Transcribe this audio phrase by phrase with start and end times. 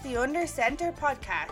[0.00, 1.50] is the Under Center podcast.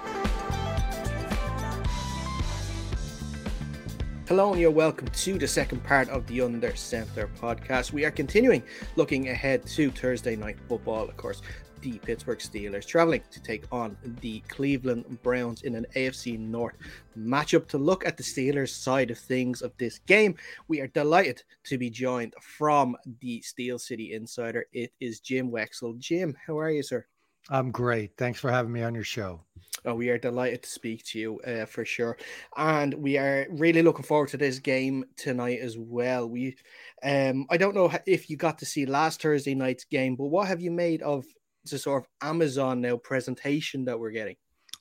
[4.26, 7.92] Hello and you're welcome to the second part of the Under Center podcast.
[7.92, 8.62] We are continuing
[8.96, 11.04] looking ahead to Thursday night football.
[11.04, 11.42] Of course,
[11.80, 16.76] the Pittsburgh Steelers traveling to take on the Cleveland Browns in an AFC North
[17.16, 17.68] matchup.
[17.68, 20.36] To look at the Steelers side of things of this game,
[20.68, 24.66] we are delighted to be joined from the Steel City Insider.
[24.72, 25.98] It is Jim Wexell.
[25.98, 27.06] Jim, how are you, sir?
[27.50, 28.12] I'm great.
[28.16, 29.40] Thanks for having me on your show.
[29.84, 32.18] Oh, we are delighted to speak to you uh, for sure,
[32.56, 36.28] and we are really looking forward to this game tonight as well.
[36.28, 36.56] We,
[37.02, 40.48] um, I don't know if you got to see last Thursday night's game, but what
[40.48, 41.24] have you made of
[41.64, 44.36] the sort of Amazon now presentation that we're getting?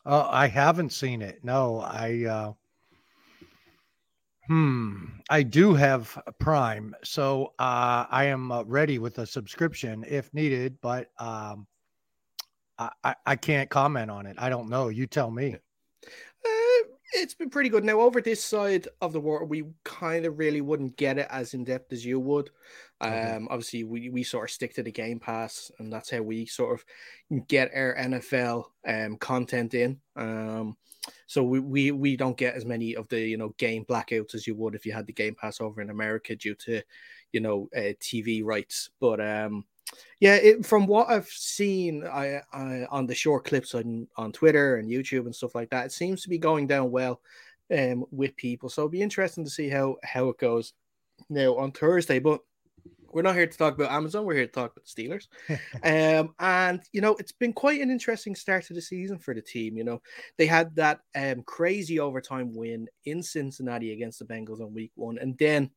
[0.05, 1.43] Oh, I haven't seen it.
[1.43, 2.23] No, I.
[2.23, 2.53] Uh...
[4.47, 5.05] Hmm.
[5.29, 10.33] I do have a Prime, so uh, I am uh, ready with a subscription if
[10.33, 10.77] needed.
[10.81, 11.67] But um,
[12.79, 14.35] I, I can't comment on it.
[14.39, 14.89] I don't know.
[14.89, 15.55] You tell me.
[15.55, 17.83] Uh, it's been pretty good.
[17.83, 21.53] Now, over this side of the water, we kind of really wouldn't get it as
[21.53, 22.49] in depth as you would.
[22.99, 26.45] Um, obviously, we, we sort of stick to the Game Pass, and that's how we
[26.45, 29.99] sort of get our NFL um, content in.
[30.15, 30.77] Um,
[31.25, 34.45] so we, we we don't get as many of the you know game blackouts as
[34.45, 36.81] you would if you had the Game Pass over in America due to
[37.31, 38.89] you know uh, TV rights.
[38.99, 39.65] But um,
[40.19, 44.77] yeah, it, from what I've seen I, I, on the short clips on, on Twitter
[44.77, 47.21] and YouTube and stuff like that, it seems to be going down well
[47.75, 48.69] um, with people.
[48.69, 50.73] So it'll be interesting to see how, how it goes
[51.29, 52.19] now on Thursday.
[52.19, 52.41] But
[53.11, 54.25] we're not here to talk about Amazon.
[54.25, 55.27] We're here to talk about Steelers.
[56.21, 59.41] um, and you know, it's been quite an interesting start to the season for the
[59.41, 59.77] team.
[59.77, 60.01] You know,
[60.37, 65.17] they had that um, crazy overtime win in Cincinnati against the Bengals on week one,
[65.19, 65.71] and then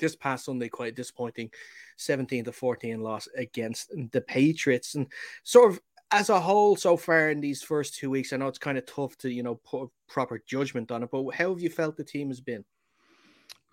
[0.00, 1.50] this past Sunday, quite disappointing
[1.96, 4.94] 17 to 14 loss against the Patriots.
[4.94, 5.06] And
[5.42, 8.58] sort of as a whole, so far in these first two weeks, I know it's
[8.58, 11.70] kind of tough to, you know, put proper judgment on it, but how have you
[11.70, 12.64] felt the team has been?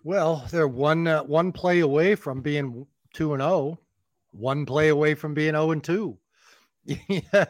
[0.04, 3.80] Well, they're one uh, one play away from being 2 and 0,
[4.32, 6.18] one play away from being 0 and 2.
[7.08, 7.46] yeah.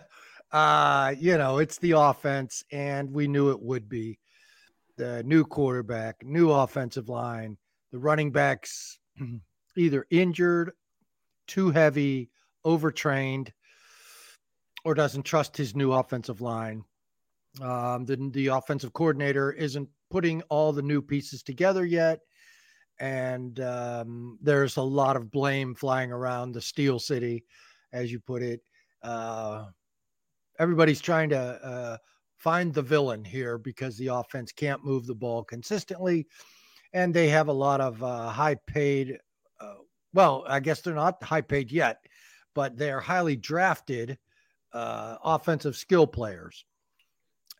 [0.52, 4.18] Uh, you know, it's the offense, and we knew it would be
[4.96, 7.58] the new quarterback, new offensive line
[7.96, 8.98] the running backs
[9.76, 10.72] either injured,
[11.46, 12.28] too heavy,
[12.62, 13.54] overtrained,
[14.84, 16.84] or doesn't trust his new offensive line.
[17.62, 22.20] Um, the, the offensive coordinator isn't putting all the new pieces together yet.
[23.00, 27.44] And um, there's a lot of blame flying around the Steel City,
[27.94, 28.60] as you put it.
[29.02, 29.64] Uh,
[30.58, 31.96] everybody's trying to uh,
[32.36, 36.26] find the villain here because the offense can't move the ball consistently
[36.96, 39.18] and they have a lot of uh, high paid.
[39.60, 39.74] Uh,
[40.14, 41.98] well, I guess they're not high paid yet,
[42.54, 44.16] but they're highly drafted
[44.72, 46.64] uh, offensive skill players.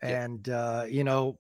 [0.01, 1.39] And, uh, you know,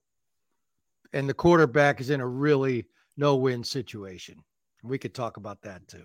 [1.15, 2.84] and the quarterback is in a really
[3.17, 4.45] no win situation.
[4.83, 6.05] We could talk about that too.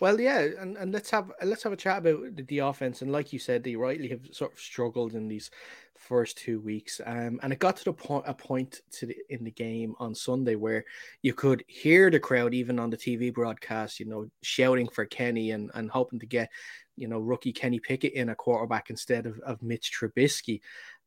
[0.00, 3.02] Well, yeah, and, and let's have let's have a chat about the, the, offense.
[3.02, 5.50] And like you said, they rightly have sort of struggled in these
[5.94, 7.00] first two weeks.
[7.04, 10.14] Um, and it got to the point a point to the, in the game on
[10.14, 10.84] Sunday where
[11.22, 15.50] you could hear the crowd even on the TV broadcast, you know, shouting for Kenny
[15.50, 16.50] and and hoping to get,
[16.96, 20.60] you know, rookie Kenny Pickett in a quarterback instead of of Mitch Trubisky.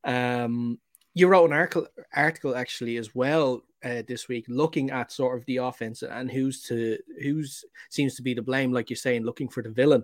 [0.04, 0.80] Um,
[1.14, 5.46] you wrote an article article actually as well uh, this week looking at sort of
[5.46, 9.50] the offense and who's to who's seems to be to blame like you're saying looking
[9.50, 10.04] for the villain.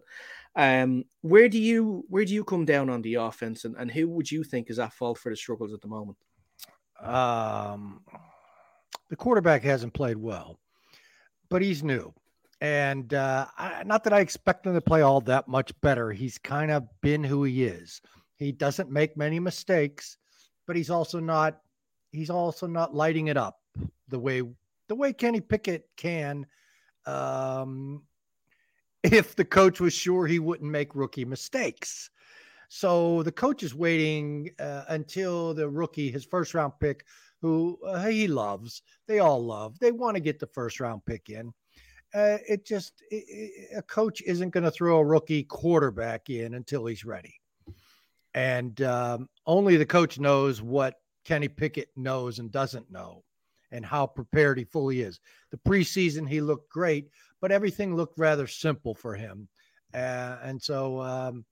[0.56, 4.08] Um where do you where do you come down on the offense and, and who
[4.10, 6.18] would you think is at fault for the struggles at the moment?
[7.02, 8.02] Um
[9.10, 10.60] the quarterback hasn't played well
[11.50, 12.14] but he's new.
[12.62, 13.48] And uh
[13.86, 16.12] not that i expect him to play all that much better.
[16.12, 18.02] He's kind of been who he is.
[18.36, 20.18] He doesn't make many mistakes
[20.70, 21.62] but he's also not
[22.12, 23.60] he's also not lighting it up
[24.08, 24.44] the way
[24.88, 26.46] the way Kenny Pickett can.
[27.08, 28.04] Um,
[29.02, 32.12] if the coach was sure he wouldn't make rookie mistakes.
[32.68, 37.04] So the coach is waiting uh, until the rookie, his first round pick,
[37.42, 41.30] who uh, he loves, they all love, they want to get the first round pick
[41.30, 41.52] in.
[42.14, 46.54] Uh, it just, it, it, a coach isn't going to throw a rookie quarterback in
[46.54, 47.39] until he's ready.
[48.34, 50.96] And um, only the coach knows what
[51.26, 53.24] Kenny Pickett knows and doesn't know
[53.72, 55.20] and how prepared he fully is.
[55.52, 57.10] The preseason, he looked great,
[57.42, 59.48] but everything looked rather simple for him.
[59.94, 61.46] Uh, and so um,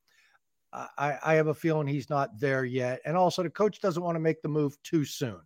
[0.73, 3.01] I, I, have a feeling he's not there yet.
[3.05, 5.39] And also, the coach doesn't want to make the move too soon.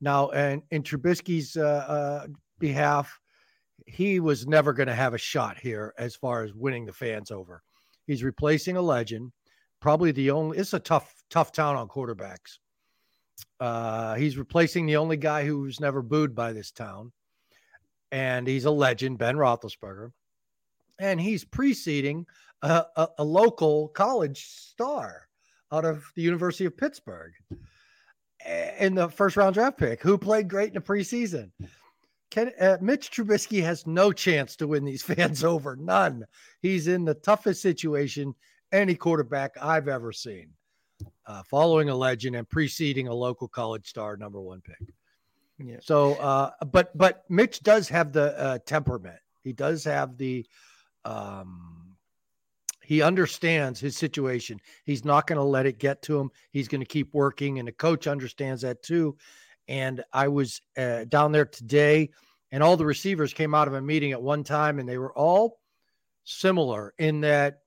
[0.00, 2.26] Now, and in Trubisky's uh, uh,
[2.58, 3.18] behalf,
[3.86, 7.30] he was never going to have a shot here as far as winning the fans
[7.30, 7.62] over.
[8.06, 9.32] He's replacing a legend
[9.84, 10.56] probably the only.
[10.56, 12.56] It's a tough, tough town on quarterbacks.
[13.60, 17.12] Uh, he's replacing the only guy who's never booed by this town,
[18.10, 20.12] and he's a legend, Ben Roethlisberger,
[20.98, 22.24] and he's preceding
[22.62, 25.28] a, a, a local college star
[25.70, 27.34] out of the University of Pittsburgh
[28.80, 31.50] in the first round draft pick who played great in the preseason.
[32.34, 35.76] Uh, Mitch Trubisky has no chance to win these fans over.
[35.76, 36.24] None.
[36.62, 38.34] He's in the toughest situation
[38.74, 40.48] any quarterback I've ever seen,
[41.26, 44.94] uh, following a legend and preceding a local college star number one pick.
[45.58, 45.76] Yeah.
[45.80, 49.18] So, uh, but but Mitch does have the uh, temperament.
[49.42, 50.44] He does have the.
[51.04, 51.96] Um,
[52.82, 54.60] he understands his situation.
[54.84, 56.30] He's not going to let it get to him.
[56.50, 59.16] He's going to keep working, and the coach understands that too.
[59.68, 62.10] And I was uh, down there today,
[62.52, 65.14] and all the receivers came out of a meeting at one time, and they were
[65.14, 65.60] all
[66.24, 67.60] similar in that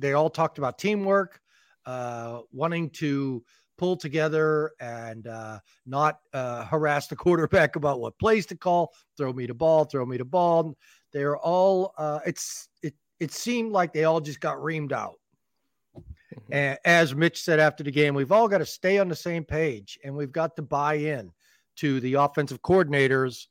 [0.00, 1.40] they all talked about teamwork,
[1.86, 3.42] uh, wanting to
[3.78, 9.32] pull together and uh, not uh, harass the quarterback about what plays to call, throw
[9.32, 10.76] me the ball, throw me the ball.
[11.12, 15.16] They're all, uh, it's, it, it seemed like they all just got reamed out.
[15.96, 16.52] Mm-hmm.
[16.52, 19.44] And as Mitch said after the game, we've all got to stay on the same
[19.44, 21.32] page and we've got to buy in
[21.76, 23.48] to the offensive coordinator's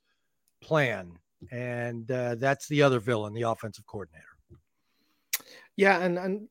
[0.62, 1.12] plan.
[1.52, 4.29] And uh, that's the other villain, the offensive coordinator.
[5.80, 6.50] Yeah, and and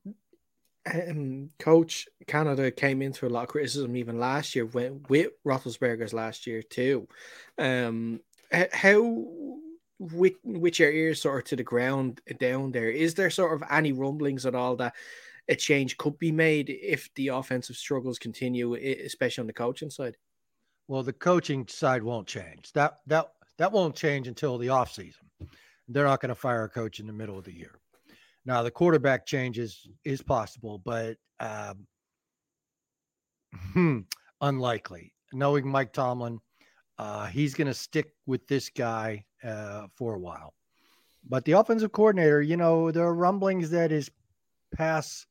[0.91, 6.15] um, Coach Canada came into a lot of criticism even last year when, with Roethlisberger's
[6.15, 7.07] last year too.
[7.59, 8.21] Um,
[8.73, 9.27] how
[9.99, 13.69] with with your ears sort of to the ground down there, is there sort of
[13.71, 14.95] any rumblings at all that
[15.47, 20.17] a change could be made if the offensive struggles continue, especially on the coaching side?
[20.87, 22.73] Well, the coaching side won't change.
[22.73, 25.29] That that that won't change until the offseason.
[25.87, 27.79] They're not going to fire a coach in the middle of the year.
[28.49, 31.87] Now the quarterback changes is possible, but um,
[33.75, 33.99] hmm,
[34.41, 35.12] unlikely.
[35.35, 36.41] Knowing Mike Tomlin,
[36.97, 40.55] uh, he's going to stick with this guy uh, for a while.
[41.29, 44.11] But the offensive coordinator, you know, there are rumblings that his
[44.75, 45.27] pass,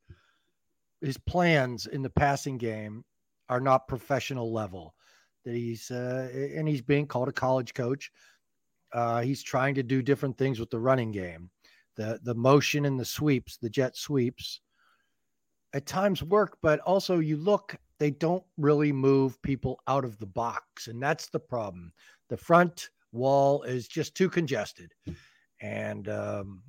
[1.02, 3.04] his plans in the passing game
[3.50, 4.94] are not professional level.
[5.44, 8.12] That he's uh, and he's being called a college coach.
[8.94, 11.50] Uh, he's trying to do different things with the running game
[11.98, 14.62] the the motion and the sweeps, the jet sweeps,
[15.74, 20.26] at times work, but also you look, they don't really move people out of the
[20.26, 21.92] box, and that's the problem.
[22.30, 24.94] The front wall is just too congested,
[25.62, 26.62] and um,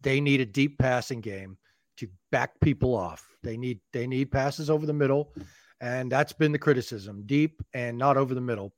[0.00, 1.58] they need a deep passing game
[1.96, 3.26] to back people off.
[3.42, 5.34] They need they need passes over the middle,
[5.80, 8.72] and that's been the criticism: deep and not over the middle.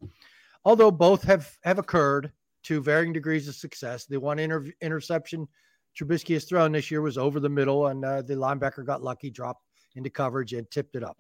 [0.65, 2.33] Although both have have occurred,
[2.65, 4.07] to varying degrees of success.
[4.07, 5.49] The one inter- interception
[5.97, 9.31] Trubisky has thrown this year was over the middle, and uh, the linebacker got lucky,
[9.31, 9.63] dropped
[9.95, 11.17] into coverage, and tipped it up.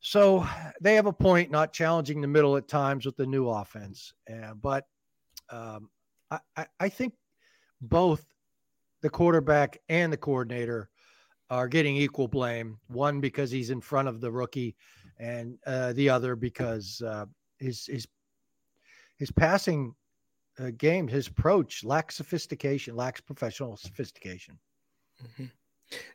[0.00, 0.46] So
[0.80, 4.12] they have a point not challenging the middle at times with the new offense.
[4.30, 4.84] Uh, but
[5.50, 5.90] um,
[6.30, 7.14] I, I, I think
[7.80, 8.24] both
[9.00, 10.90] the quarterback and the coordinator
[11.50, 12.78] are getting equal blame.
[12.88, 14.76] One because he's in front of the rookie,
[15.18, 17.24] and uh, the other because uh,
[17.58, 18.06] his his
[19.16, 19.94] his passing
[20.58, 24.58] uh, game, his approach lacks sophistication, lacks professional sophistication.
[25.22, 25.44] Mm-hmm.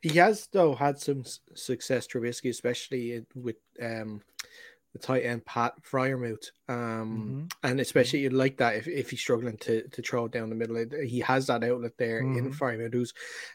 [0.01, 1.24] He has though had some
[1.56, 4.22] success, Trubisky, especially with um,
[4.94, 7.46] the tight end Pat Freiermuth, um, mm-hmm.
[7.63, 10.86] and especially you like that if, if he's struggling to to throw down the middle,
[11.03, 12.38] he has that outlet there mm-hmm.
[12.38, 13.13] in Freiermuth, who's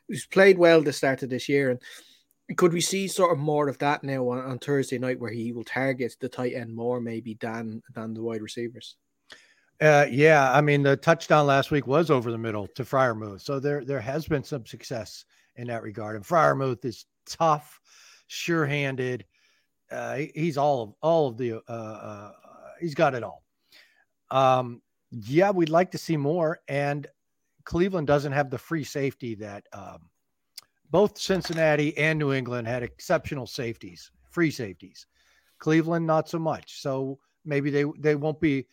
[0.09, 3.69] who's played well the start of this year, and could we see sort of more
[3.69, 7.01] of that now on, on Thursday night, where he will target the tight end more
[7.01, 8.97] maybe than than the wide receivers?
[9.81, 13.61] Uh, yeah, I mean the touchdown last week was over the middle to Freiermuth, so
[13.61, 16.17] there there has been some success in that regard.
[16.17, 17.81] And Freiermuth is tough,
[18.27, 19.25] sure-handed.
[19.91, 22.33] Uh, he, he's all of all of the uh, uh,
[22.81, 23.45] he's got it all.
[24.31, 27.07] Um, yeah, we'd like to see more, and
[27.65, 30.11] Cleveland doesn't have the free safety that um,
[30.91, 35.07] both Cincinnati and New England had exceptional safeties, free safeties.
[35.61, 38.67] Cleveland not so much, so maybe they they won't be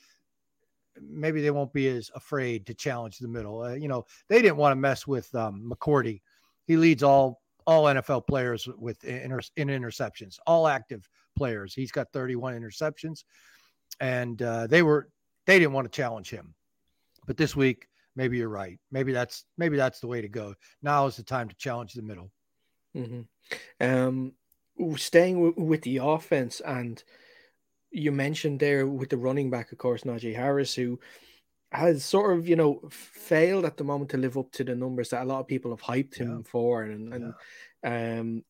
[1.01, 3.61] maybe they won't be as afraid to challenge the middle.
[3.61, 6.21] Uh, you know, they didn't want to mess with um, McCourty.
[6.65, 11.73] He leads all all NFL players with inter- in interceptions, all active players.
[11.73, 13.23] He's got 31 interceptions,
[13.99, 15.09] and uh, they were
[15.45, 16.53] they didn't want to challenge him.
[17.27, 18.79] But this week, maybe you're right.
[18.91, 20.55] Maybe that's maybe that's the way to go.
[20.81, 22.31] Now is the time to challenge the middle.
[22.95, 23.21] Mm-hmm.
[23.81, 24.33] Um,
[24.97, 27.03] staying w- with the offense and
[27.91, 30.99] you mentioned there with the running back, of course, Najee Harris, who
[31.71, 35.09] has sort of you know failed at the moment to live up to the numbers
[35.09, 36.41] that a lot of people have hyped him Yeah.
[36.45, 37.33] for, and and
[37.83, 38.43] um,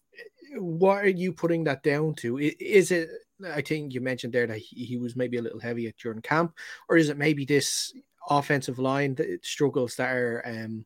[0.57, 2.37] what are you putting that down to?
[2.37, 3.09] Is it?
[3.45, 6.53] I think you mentioned there that he, was maybe a little heavy at during camp,
[6.87, 7.93] or is it maybe this
[8.29, 10.85] offensive line that struggles that are um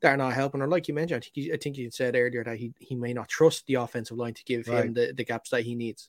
[0.00, 0.62] that are not helping?
[0.62, 2.94] Or like you mentioned, I think you, I think you said earlier that he he
[2.94, 6.08] may not trust the offensive line to give him the, the gaps that he needs.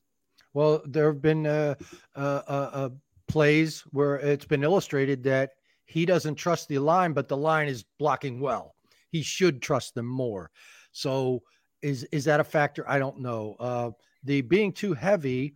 [0.53, 1.75] Well, there have been uh,
[2.15, 2.89] uh, uh, uh,
[3.27, 5.51] plays where it's been illustrated that
[5.85, 8.75] he doesn't trust the line, but the line is blocking well.
[9.09, 10.51] He should trust them more.
[10.91, 11.41] So,
[11.81, 12.89] is is that a factor?
[12.89, 13.55] I don't know.
[13.59, 13.91] Uh,
[14.23, 15.55] the being too heavy,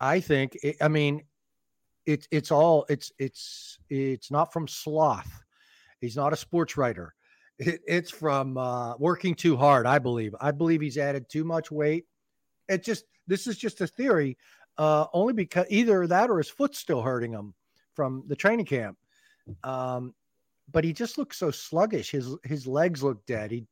[0.00, 0.56] I think.
[0.62, 1.24] It, I mean,
[2.06, 5.30] it's it's all it's it's it's not from sloth.
[6.00, 7.14] He's not a sports writer.
[7.58, 9.84] It, it's from uh, working too hard.
[9.86, 10.34] I believe.
[10.40, 12.04] I believe he's added too much weight.
[12.68, 14.38] It just this is just a theory,
[14.76, 17.54] uh, only because either that or his foot's still hurting him
[17.94, 18.96] from the training camp.
[19.64, 20.14] Um,
[20.70, 22.10] but he just looks so sluggish.
[22.10, 23.50] His his legs look dead.
[23.50, 23.66] He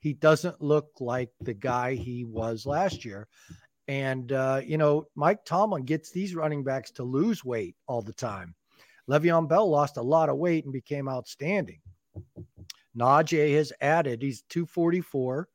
[0.00, 3.28] he doesn't look like the guy he was last year.
[3.88, 8.12] And uh, you know, Mike Tomlin gets these running backs to lose weight all the
[8.12, 8.54] time.
[9.08, 11.80] Le'Veon Bell lost a lot of weight and became outstanding.
[12.96, 15.48] Najee has added, he's 244,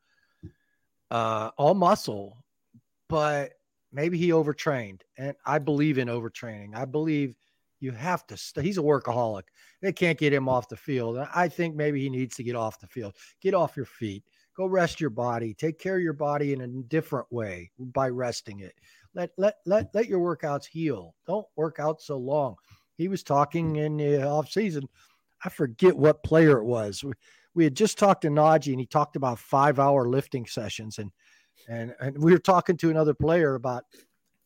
[1.10, 2.38] uh, all muscle,
[3.12, 3.51] but
[3.91, 5.03] maybe he overtrained.
[5.18, 6.75] And I believe in overtraining.
[6.75, 7.36] I believe
[7.82, 9.44] you have to, st- he's a workaholic.
[9.82, 11.18] They can't get him off the field.
[11.36, 14.24] I think maybe he needs to get off the field, get off your feet,
[14.56, 18.62] go rest your body, take care of your body in a different way by resting
[18.62, 18.74] it.
[19.13, 21.15] Let, let, let, let your workouts heal.
[21.27, 22.56] Don't work out so long.
[22.98, 24.88] He was talking in the off season.
[25.44, 27.03] I forget what player it was.
[27.03, 27.13] We,
[27.56, 31.12] we had just talked to Najee and he talked about five hour lifting sessions and
[31.68, 33.84] and and we were talking to another player about,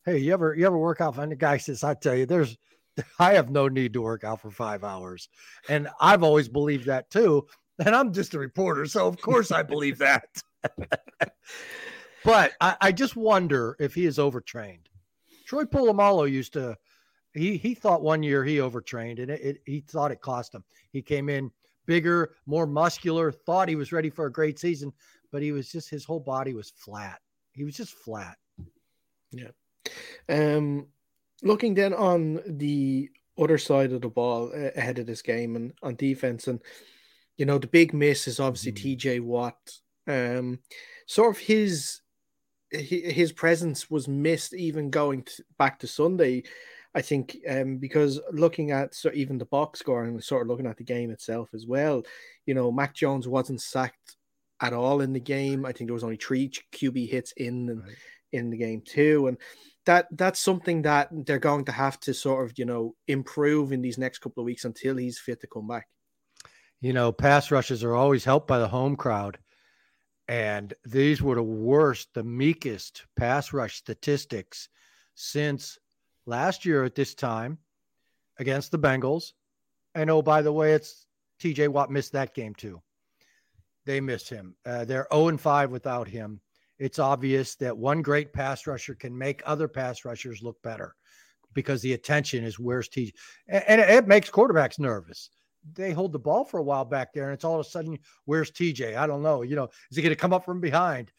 [0.04, 1.18] hey, you ever you ever work out?
[1.18, 2.56] And the guy says, I tell you, there's
[3.18, 5.28] I have no need to work out for five hours.
[5.68, 7.46] And I've always believed that too.
[7.84, 10.28] And I'm just a reporter, so of course I believe that.
[12.24, 14.88] but I, I just wonder if he is overtrained.
[15.46, 16.76] Troy Polamalu used to
[17.34, 20.64] he he thought one year he overtrained and it, it, he thought it cost him.
[20.90, 21.50] He came in
[21.86, 24.92] bigger, more muscular, thought he was ready for a great season,
[25.32, 27.20] but he was just his whole body was flat.
[27.52, 28.36] He was just flat.
[29.30, 29.50] Yeah.
[30.28, 30.88] Um,
[31.42, 35.72] looking then on the other side of the ball uh, ahead of this game and
[35.82, 36.60] on defense, and
[37.36, 38.76] you know the big miss is obviously Mhm.
[38.76, 39.20] T.J.
[39.20, 39.78] Watt.
[40.06, 40.60] Um,
[41.06, 42.00] sort of his
[42.70, 45.26] his presence was missed even going
[45.58, 46.44] back to Sunday.
[46.94, 50.66] I think um, because looking at so even the box score and sort of looking
[50.66, 52.02] at the game itself as well,
[52.46, 54.15] you know, Mac Jones wasn't sacked
[54.60, 55.64] at all in the game.
[55.66, 57.96] I think there was only three QB hits in and Right.
[58.32, 59.38] in the game too, and
[59.86, 63.82] that that's something that they're going to have to sort of you know improve in
[63.82, 65.86] these next couple of weeks until he's fit to come back.
[66.80, 69.38] You know, pass rushes are always helped by the home crowd.
[70.28, 74.68] And these were the worst, the meekest pass rush statistics
[75.14, 75.78] since
[76.26, 77.58] last year at this time
[78.38, 79.32] against the Bengals.
[79.94, 81.06] And oh, by the way, it's
[81.40, 82.82] TJ Watt missed that game too.
[83.86, 84.54] They miss him.
[84.66, 86.40] Uh, they're 0 and 5 without him.
[86.78, 90.94] It's obvious that one great pass rusher can make other pass rushers look better
[91.54, 93.12] because the attention is where's TJ.
[93.48, 95.30] And, it makes quarterbacks nervous
[95.74, 97.98] they hold the ball for a while back there, and it's all of a sudden,
[98.24, 98.96] where's TJ?
[98.96, 99.42] I don't know.
[99.42, 101.12] You know, is he going to come up from behind?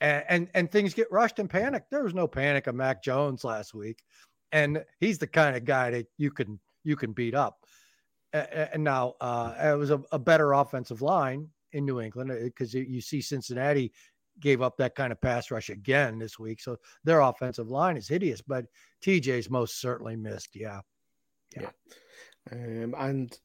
[0.00, 1.90] And, and and things get rushed and panicked.
[1.90, 4.02] There was no panic of Mac Jones last week,
[4.50, 7.58] and he's the kind of guy that you can you can beat up.
[8.32, 13.00] And now uh, it was a, a better offensive line in New England because you
[13.00, 13.92] see Cincinnati
[14.40, 18.08] gave up that kind of pass rush again this week, so their offensive line is
[18.08, 18.40] hideous.
[18.40, 18.66] But
[19.04, 20.56] TJ's most certainly missed.
[20.56, 20.80] Yeah,
[22.50, 23.38] Um, and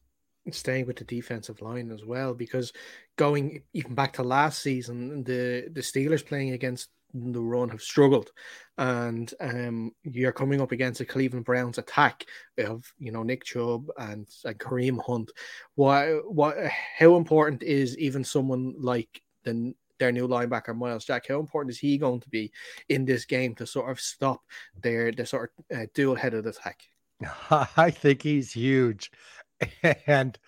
[0.50, 2.72] staying with the defensive line as well, because
[3.16, 8.30] going even back to last season, the the Steelers playing against the run have struggled,
[8.76, 12.24] and um, you're coming up against a Cleveland Browns attack
[12.58, 15.30] of you know Nick Chubb and, and Kareem Hunt.
[15.74, 16.56] What what
[16.98, 21.26] how important is even someone like the their new linebacker Myles Jack?
[21.28, 22.52] How important is he going to be
[22.88, 24.42] in this game to sort of stop
[24.80, 26.82] their their sort of uh, dual headed attack?
[27.50, 29.10] I think he's huge,
[30.06, 30.38] and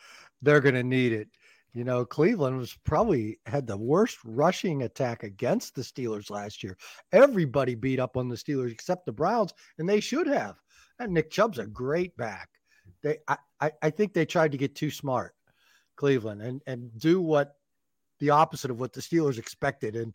[0.42, 1.28] they're going to need it.
[1.72, 6.76] You know, Cleveland was probably had the worst rushing attack against the Steelers last year.
[7.12, 10.56] Everybody beat up on the Steelers except the Browns, and they should have.
[10.98, 12.48] And Nick Chubb's a great back.
[13.02, 15.34] They, I, I, think they tried to get too smart,
[15.96, 17.54] Cleveland, and and do what
[18.18, 19.96] the opposite of what the Steelers expected.
[19.96, 20.12] And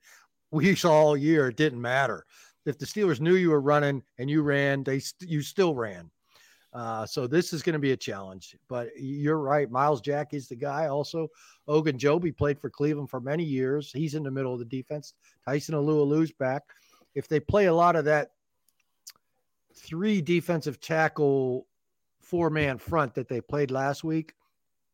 [0.51, 2.25] we saw all year it didn't matter
[2.65, 6.09] if the Steelers knew you were running and you ran, they you still ran.
[6.75, 8.57] Uh, so this is going to be a challenge.
[8.67, 9.71] But you're right.
[9.71, 10.87] Myles Jack is the guy.
[10.87, 11.29] Also,
[11.69, 13.93] Ogunjobi played for Cleveland for many years.
[13.93, 15.13] He's in the middle of the defense.
[15.45, 16.63] Tyson Alualu's back.
[17.15, 18.31] If they play a lot of that
[19.73, 21.65] three defensive tackle
[22.19, 24.33] four man front that they played last week,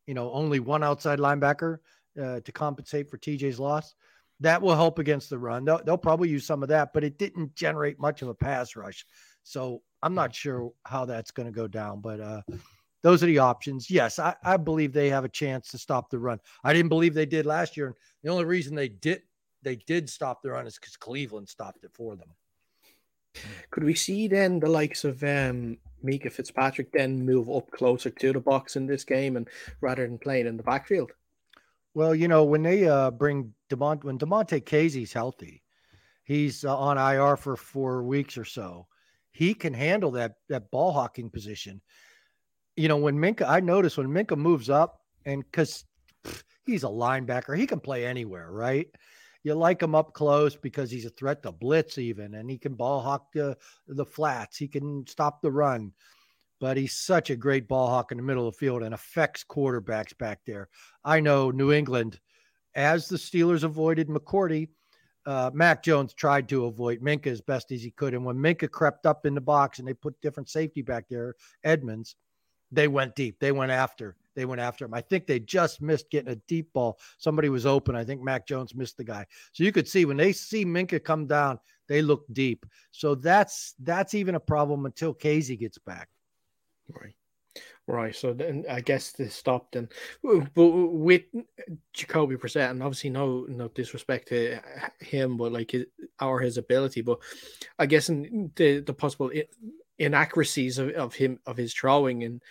[0.05, 1.79] you know, only one outside linebacker
[2.21, 3.95] uh, to compensate for TJ's loss.
[4.39, 5.65] That will help against the run.
[5.65, 8.75] They'll, they'll probably use some of that, but it didn't generate much of a pass
[8.75, 9.05] rush.
[9.43, 12.41] So I'm not sure how that's going to go down, but uh,
[13.03, 13.89] those are the options.
[13.89, 16.39] Yes, I, I believe they have a chance to stop the run.
[16.63, 17.87] I didn't believe they did last year.
[17.87, 19.21] and The only reason they did
[19.63, 22.29] they did stop the run is because Cleveland stopped it for them.
[23.69, 28.33] Could we see then the likes of um, Minkah Fitzpatrick then move up closer to
[28.33, 29.47] the box in this game and
[29.79, 31.11] rather than playing in the backfield?
[31.93, 35.61] Well, you know, when they uh, bring Demont when Damontae Kazee's healthy,
[36.23, 38.87] he's uh, on IR for four weeks or so.
[39.31, 41.81] He can handle that that ball hawking position.
[42.75, 45.85] You know, when Minkah, I notice when Minkah moves up, and because
[46.65, 48.87] he's a linebacker, he can play anywhere, right?
[49.43, 52.75] You like him up close because he's a threat to blitz, even, and he can
[52.75, 53.57] ball hawk the,
[53.87, 54.55] the flats.
[54.55, 55.93] He can stop the run
[56.61, 59.43] but he's such a great ball hawk in the middle of the field and affects
[59.43, 60.69] quarterbacks back there.
[61.03, 62.19] I know New England,
[62.75, 64.69] as the Steelers avoided McCourty,
[65.25, 68.13] uh, Mac Jones tried to avoid Minkah as best as he could.
[68.13, 71.35] And when Minkah crept up in the box and they put different safety back there,
[71.63, 72.15] Edmunds,
[72.71, 73.37] they went deep.
[73.39, 74.15] They went after.
[74.33, 74.93] They went after him.
[74.93, 76.97] I think they just missed getting a deep ball.
[77.17, 77.95] Somebody was open.
[77.95, 79.25] I think Mac Jones missed the guy.
[79.51, 82.65] So you could see when they see Minkah come down, they look deep.
[82.91, 86.07] So that's that's even a problem until Kazee gets back.
[86.89, 87.13] Right.
[87.87, 88.15] Right.
[88.15, 89.91] So then I guess this stopped and
[90.23, 91.23] but with
[91.93, 94.61] Jacoby Brissett and obviously no no disrespect to
[94.99, 95.85] him, but like his,
[96.21, 97.19] or his ability, but
[97.79, 99.31] I guess in the the possible
[99.99, 102.41] inaccuracies of, of him of his throwing and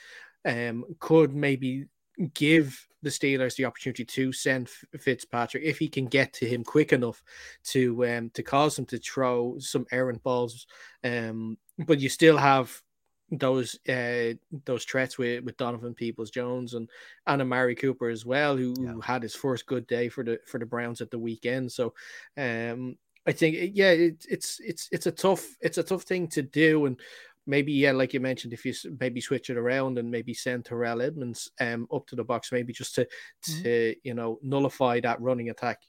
[0.44, 1.86] um could maybe
[2.34, 6.92] give the Steelers the opportunity to send Fitzpatrick if he can get to him quick
[6.92, 7.22] enough
[7.64, 10.66] to um to cause him to throw some errant balls
[11.02, 12.82] um but you still have
[13.30, 16.88] those uh those threats with with Donovan Peoples Jones and
[17.26, 18.94] and Amari Cooper as well, who, yeah.
[19.02, 21.70] had his first good day for the for the Browns at the weekend.
[21.70, 21.94] So
[22.36, 26.42] um I think yeah, it, it's it's it's a tough it's a tough thing to
[26.42, 26.98] do and
[27.46, 31.02] maybe yeah, like you mentioned, if you maybe switch it around and maybe send Terrell
[31.02, 33.62] Edmunds um up to the box, maybe just to mm-hmm.
[33.62, 35.82] to you know nullify that running attack.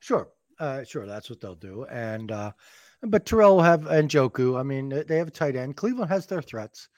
[0.00, 2.52] Sure, uh, sure, that's what they'll do, and uh,
[3.06, 4.58] but Terrell will have and Njoku.
[4.58, 5.76] I mean, they have a tight end.
[5.76, 6.88] Cleveland has their threats.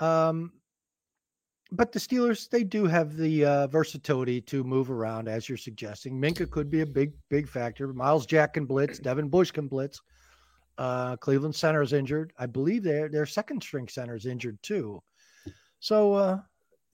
[0.00, 0.52] Um,
[1.72, 6.20] but the Steelers, they do have the uh, versatility to move around, as you're suggesting.
[6.20, 7.92] Minkah could be a big, big factor.
[7.92, 8.98] Myles Jack can blitz.
[9.00, 10.00] Devin Bush can blitz.
[10.76, 12.32] Uh, Cleveland center is injured.
[12.38, 15.02] I believe their their second string center is injured too.
[15.78, 16.40] So, uh,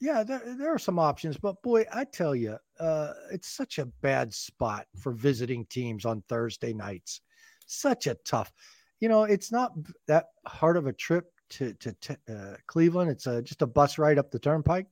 [0.01, 1.37] yeah, there, there are some options.
[1.37, 6.23] But boy, I tell you, uh, it's such a bad spot for visiting teams on
[6.29, 7.23] Thursday nights
[7.71, 8.53] such a tough,
[9.01, 9.73] you know, it's not
[10.07, 13.11] that hard of a trip to to, to uh, Cleveland.
[13.11, 14.87] It's a, just a bus ride up the turnpike.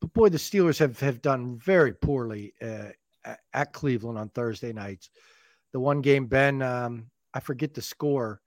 [0.00, 2.90] But boy, the Steelers have have done very poorly uh,
[3.52, 5.10] at Cleveland on Thursday nights.
[5.72, 8.40] The one game, Ben, um, I forget the score.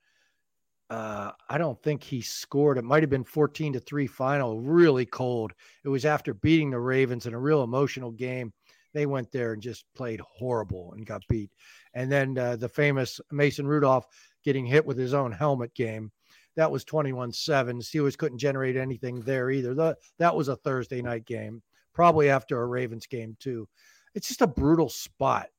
[0.89, 2.79] Uh, I don't think he scored.
[2.79, 5.53] It might have been 14 to 3 final, really cold.
[5.83, 8.51] It was after beating the Ravens in a real emotional game.
[8.95, 11.51] They went there and just played horrible and got beat
[11.93, 14.05] and then uh, the famous Mason Rudolph
[14.43, 16.11] getting hit with his own helmet game.
[16.55, 17.79] That was 21 7.
[17.79, 19.73] Steelers couldn't generate anything there either.
[19.73, 21.61] The, that was a Thursday night game,
[21.93, 23.67] probably after a Ravens game, too.
[24.15, 25.49] It's just a brutal spot.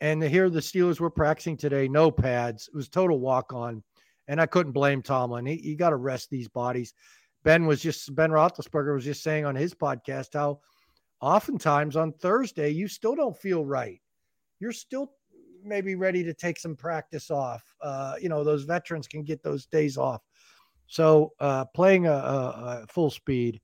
[0.00, 2.68] And here the Steelers were practicing today, no pads.
[2.68, 3.82] It was total walk on.
[4.28, 5.44] And I couldn't blame Tomlin.
[5.44, 6.94] He, he got to rest these bodies.
[7.42, 10.60] Ben was just, Ben Roethlisberger was just saying on his podcast how
[11.20, 14.00] oftentimes on Thursday, you still don't feel right.
[14.58, 15.12] You're still
[15.64, 17.62] maybe ready to take some practice off.
[17.82, 20.22] Uh, you know, those veterans can get those days off.
[20.86, 23.60] So uh, playing a, a, a, full speed,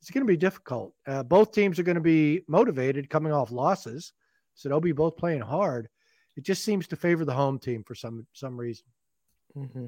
[0.00, 0.92] it's going to be difficult.
[1.06, 4.12] Uh, both teams are going to be motivated coming off losses,
[4.54, 5.88] so they'll be both playing hard.
[6.36, 8.84] It just seems to favor the home team for some some reason.
[9.56, 9.86] Mm-hmm.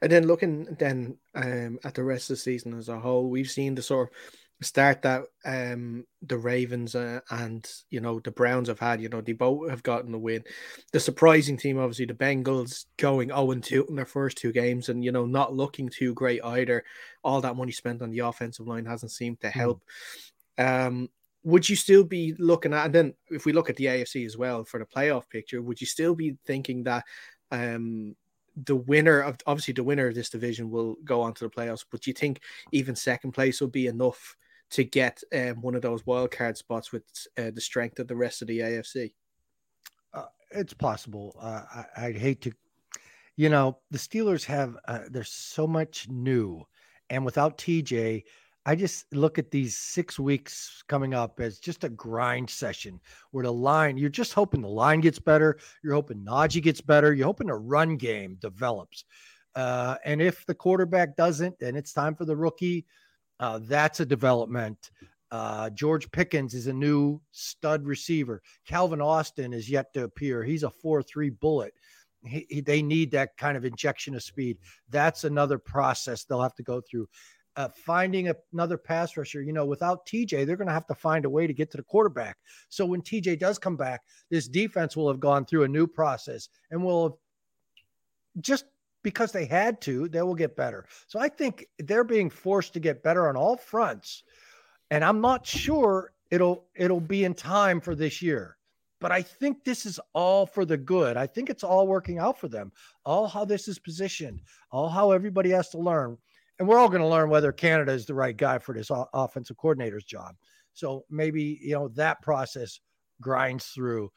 [0.00, 3.50] And then looking then um, at the rest of the season as a whole, we've
[3.50, 4.14] seen the sort of
[4.62, 9.20] start that um the Ravens uh, and you know the Browns have had you know
[9.20, 10.44] they both have gotten the win.
[10.92, 15.04] The surprising team, obviously, the Bengals going 0 2 in their first two games and
[15.04, 16.84] you know not looking too great either.
[17.24, 19.58] All that money spent on the offensive line hasn't seemed to hmm.
[19.58, 19.82] help.
[20.58, 20.86] Mm.
[20.86, 21.08] Um,
[21.42, 24.36] would you still be looking at and then if we look at the AFC as
[24.36, 27.04] well for the playoff picture, would you still be thinking that
[27.50, 28.14] um
[28.66, 31.84] the winner of obviously the winner of this division will go on to the playoffs.
[31.90, 32.40] But do you think
[32.72, 34.36] even second place will be enough
[34.70, 37.04] to get um, one of those wild card spots with
[37.38, 39.12] uh, the strength of the rest of the AFC?
[40.14, 41.36] Uh, it's possible.
[41.40, 42.52] Uh, I, would hate to,
[43.36, 46.64] you know, the Steelers have uh, there's so much new,
[47.08, 48.24] and without TJ,
[48.66, 53.44] I just look at these six weeks coming up as just a grind session where
[53.44, 55.58] the line, you're just hoping the line gets better.
[55.82, 57.14] You're hoping Najee gets better.
[57.14, 59.04] You're hoping the run game develops.
[59.54, 62.86] Uh, and if the quarterback doesn't, then it's time for the rookie.
[63.40, 64.92] Uh, that's a development.
[65.32, 68.42] Uh, George Pickens is a new stud receiver.
[68.66, 70.44] Calvin Austin is yet to appear.
[70.44, 71.74] He's a 4 3 bullet.
[72.22, 74.58] He, he, they need that kind of injection of speed.
[74.90, 77.08] That's another process they'll have to go through
[77.56, 79.42] uh, finding another pass rusher.
[79.42, 81.76] You know, without TJ, they're going to have to find a way to get to
[81.76, 82.36] the quarterback.
[82.68, 86.48] So when TJ does come back, this defense will have gone through a new process
[86.70, 88.64] and will have just
[89.02, 90.86] because they had to, they will get better.
[91.06, 94.22] So I think they're being forced to get better on all fronts.
[94.90, 98.56] And I'm not sure it'll it'll be in time for this year.
[99.00, 101.16] But I think this is all for the good.
[101.16, 102.70] I think it's all working out for them.
[103.06, 106.18] All how this is positioned, all how everybody has to learn
[106.60, 109.56] and we're all going to learn whether Canada is the right guy for this offensive
[109.56, 110.36] coordinator's job.
[110.74, 112.80] So maybe you know that process
[113.20, 114.12] grinds through,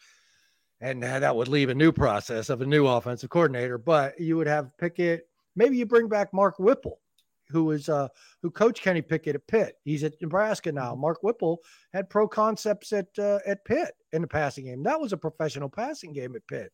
[0.84, 3.78] and that would leave a new process of a new offensive coordinator.
[3.78, 5.28] But you would have Pickett.
[5.56, 7.00] Maybe you bring back Mark Whipple,
[7.50, 8.10] who is uh
[8.42, 9.78] who coached Kenny Pickett at Pitt.
[9.86, 10.94] He's at Nebraska now.
[10.94, 11.60] Mark Whipple
[11.94, 14.84] had pro concepts at uh, at Pitt in the passing game.
[14.84, 16.74] That was a professional passing game at Pitt.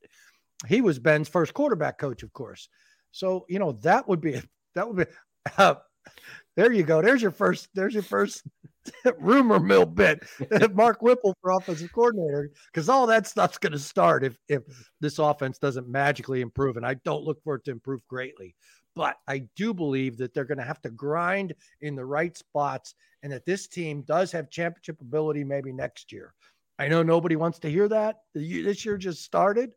[0.67, 2.67] He was Ben's first quarterback coach, of course.
[3.11, 4.41] So you know that would be
[4.73, 5.13] that would be
[5.57, 5.75] uh,
[6.55, 7.01] there you go.
[7.01, 7.69] There's your first.
[7.73, 8.43] There's your first
[9.19, 10.23] rumor mill bit.
[10.73, 14.63] Mark Whipple for offensive coordinator, because all that stuff's going to start if if
[14.99, 18.55] this offense doesn't magically improve, and I don't look for it to improve greatly.
[18.95, 22.95] But I do believe that they're going to have to grind in the right spots,
[23.23, 26.33] and that this team does have championship ability maybe next year.
[26.77, 28.17] I know nobody wants to hear that.
[28.33, 29.71] This year just started.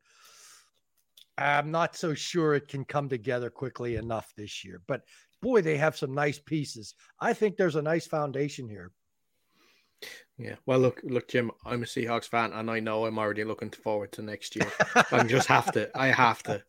[1.38, 5.02] I'm not so sure it can come together quickly enough this year, but
[5.42, 6.94] boy, they have some nice pieces.
[7.20, 8.90] I think there's a nice foundation here.
[10.38, 10.54] Yeah.
[10.64, 14.12] Well, look, look, Jim, I'm a Seahawks fan, and I know I'm already looking forward
[14.12, 14.70] to next year.
[15.12, 15.90] I just have to.
[15.94, 16.62] I have to.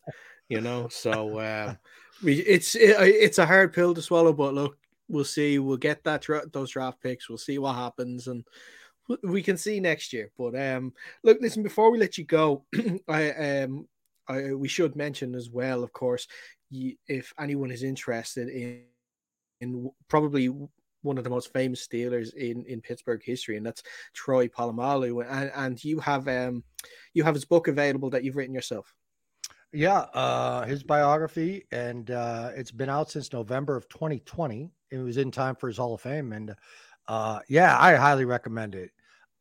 [0.48, 0.88] You know.
[0.88, 1.78] So um,
[2.22, 4.76] we, it's it, it's a hard pill to swallow, but look,
[5.08, 5.58] we'll see.
[5.58, 7.28] We'll get that those draft picks.
[7.28, 8.44] We'll see what happens, and
[9.22, 10.30] we can see next year.
[10.36, 11.62] But um, look, listen.
[11.62, 12.64] Before we let you go,
[13.08, 13.88] I um,
[14.28, 16.26] I, we should mention as well, of course,
[17.06, 18.82] if anyone is interested in
[19.60, 20.50] in probably
[21.02, 23.82] one of the most famous Steelers in, in Pittsburgh history, and that's
[24.14, 25.24] Troy Polamalu.
[25.28, 26.64] And, and you have um
[27.12, 28.92] you have his book available that you've written yourself.
[29.72, 34.70] Yeah, uh, his biography, and uh, it's been out since November of 2020.
[34.92, 36.54] It was in time for his Hall of Fame, and
[37.08, 38.92] uh, yeah, I highly recommend it.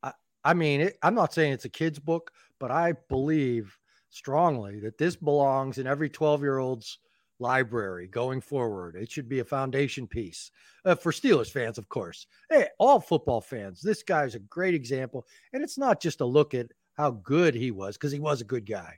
[0.01, 0.11] I,
[0.43, 3.77] I mean, it, I'm not saying it's a kid's book, but I believe
[4.09, 6.97] strongly that this belongs in every 12 year old's
[7.39, 8.95] library going forward.
[8.95, 10.51] It should be a foundation piece
[10.85, 12.27] uh, for Steelers fans, of course.
[12.49, 13.81] Hey, all football fans.
[13.81, 15.25] This guy's a great example.
[15.53, 18.45] And it's not just a look at how good he was, because he was a
[18.45, 18.97] good guy.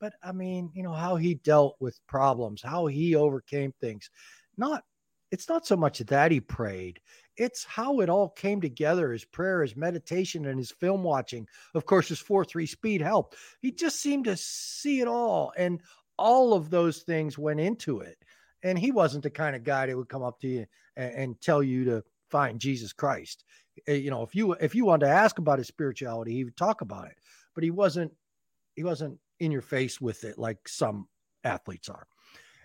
[0.00, 4.10] But I mean, you know, how he dealt with problems, how he overcame things.
[4.56, 4.82] Not,
[5.30, 7.00] it's not so much that he prayed,
[7.36, 11.46] it's how it all came together his prayer, his meditation, and his film watching.
[11.74, 13.36] Of course, his 4 3 speed helped.
[13.60, 15.52] He just seemed to see it all.
[15.56, 15.80] And
[16.20, 18.18] all of those things went into it.
[18.62, 21.40] And he wasn't the kind of guy that would come up to you and, and
[21.40, 23.44] tell you to find Jesus Christ.
[23.88, 26.56] Eh, you know, if you if you wanted to ask about his spirituality, he would
[26.56, 27.16] talk about it.
[27.54, 28.12] But he wasn't
[28.76, 31.08] he wasn't in your face with it like some
[31.42, 32.06] athletes are.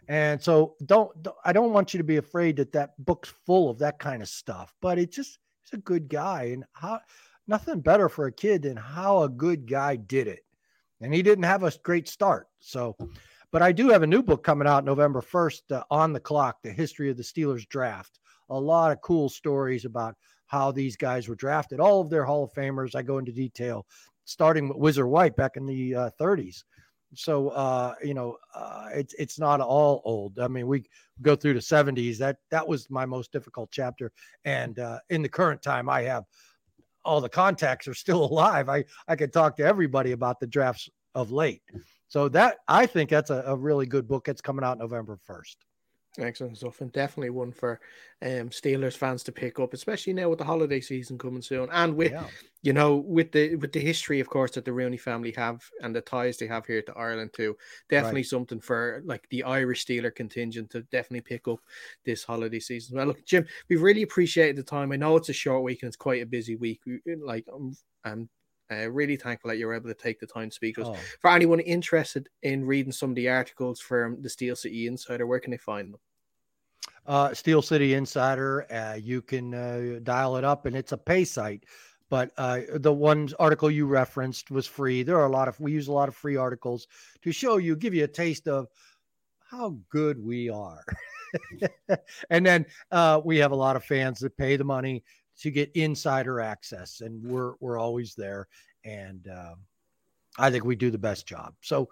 [0.07, 1.11] And so don't,
[1.43, 4.27] I don't want you to be afraid that that book's full of that kind of
[4.27, 6.99] stuff, but it just he's a good guy and how
[7.47, 10.45] nothing better for a kid than how a good guy did it.
[11.01, 12.47] And he didn't have a great start.
[12.59, 12.95] So
[13.55, 16.57] but I do have a new book coming out November 1st uh, on the clock,
[16.61, 18.19] The History of the Steelers Draft.
[18.49, 22.43] A lot of cool stories about how these guys were drafted, all of their Hall
[22.43, 22.95] of Famers.
[22.95, 23.85] I go into detail,
[24.25, 26.65] starting with Whizzer White back in the uh, 30s.
[27.13, 30.37] So uh, you know, uh, it's it's not all old.
[30.37, 30.83] I mean, we
[31.21, 32.17] go through the 70s.
[32.17, 34.11] That that was my most difficult chapter.
[34.43, 36.25] And uh, in the current time, I have
[37.05, 38.67] all the contacts are still alive.
[38.67, 41.61] I I could talk to everybody about the drafts of late.
[42.07, 44.27] So that I think that's a, a really good book.
[44.27, 45.55] It's coming out November 1st.
[46.17, 47.79] Excellent stuff, and definitely one for
[48.21, 51.93] um, Steelers fans to pick up, especially now with the holiday season coming soon, and
[51.95, 52.27] with yeah.
[52.61, 55.93] you know with the with the history, of course, that the Rooney family have and
[55.93, 57.57] the ties they have here to Ireland too.
[57.89, 58.27] Definitely right.
[58.27, 61.59] something for like the Irish Steeler contingent to definitely pick up
[62.05, 62.95] this holiday season.
[62.95, 64.93] Well, look, Jim, we've really appreciated the time.
[64.93, 66.81] I know it's a short week and it's quite a busy week.
[67.05, 68.29] Like, I'm, I'm
[68.71, 70.87] uh, really thankful that you're able to take the time to speak to us.
[70.91, 70.97] Oh.
[71.19, 75.39] For anyone interested in reading some of the articles from the Steel City Insider, where
[75.39, 75.99] can they find them?
[77.05, 81.23] Uh, Steel City Insider, uh, you can uh, dial it up, and it's a pay
[81.23, 81.63] site.
[82.09, 85.03] But uh, the one article you referenced was free.
[85.03, 86.87] There are a lot of we use a lot of free articles
[87.23, 88.67] to show you, give you a taste of
[89.49, 90.83] how good we are.
[92.29, 95.03] and then uh, we have a lot of fans that pay the money
[95.41, 98.47] to get insider access, and we're we're always there.
[98.83, 99.55] And uh,
[100.37, 101.53] I think we do the best job.
[101.61, 101.89] So,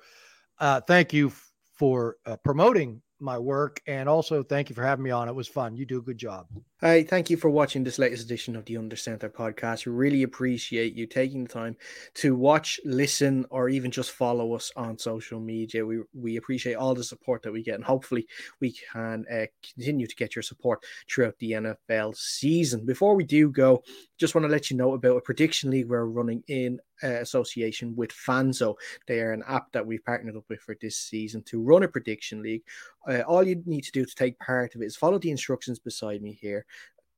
[0.59, 3.81] uh, thank you f- for uh, promoting my work.
[3.87, 5.29] And also, thank you for having me on.
[5.29, 5.75] It was fun.
[5.75, 6.47] You do a good job.
[6.83, 9.85] Hi, thank you for watching this latest edition of the Under Center podcast.
[9.85, 11.77] We really appreciate you taking the time
[12.15, 15.85] to watch, listen, or even just follow us on social media.
[15.85, 18.27] We we appreciate all the support that we get, and hopefully,
[18.59, 22.85] we can uh, continue to get your support throughout the NFL season.
[22.85, 23.81] Before we do go,
[24.19, 27.95] just want to let you know about a prediction league we're running in uh, association
[27.95, 28.75] with Fanzo.
[29.07, 31.87] They are an app that we've partnered up with for this season to run a
[31.87, 32.63] prediction league.
[33.07, 35.79] Uh, all you need to do to take part of it is follow the instructions
[35.79, 36.65] beside me here.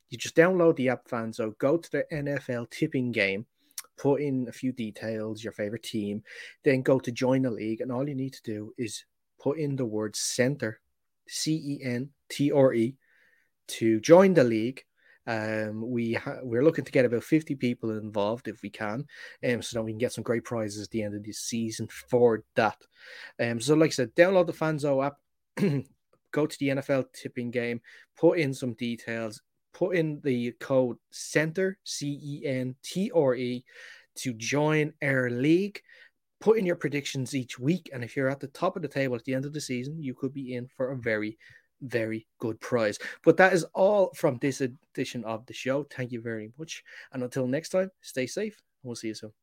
[0.10, 3.46] You just download the app Fanzo, go to the NFL tipping game,
[3.98, 6.24] put in a few details, your favorite team,
[6.64, 7.82] then go to join the league.
[7.82, 9.06] And all you need to do is
[9.40, 10.80] put in the word center,
[11.28, 12.96] C E N T R E,
[13.68, 14.84] to join the league
[15.28, 19.06] um, we ha- we're looking to get about 50 people involved if we can,
[19.48, 21.88] um, so that we can get some great prizes at the end of the season
[21.88, 22.78] for that.
[23.40, 25.16] Um, so like I said, download the Fanzo app,
[26.32, 27.82] go to the NFL tipping game,
[28.18, 29.42] put in some details,
[29.76, 33.64] put in the code Center C E N T R E
[34.16, 35.82] to join our league.
[36.40, 39.16] Put in your predictions each week, and if you're at the top of the table
[39.16, 41.38] at the end of the season, you could be in for a very
[41.82, 42.98] very good prize.
[43.24, 45.84] But that is all from this edition of the show.
[45.84, 46.84] Thank you very much.
[47.12, 48.62] And until next time, stay safe.
[48.82, 49.36] We'll see you soon.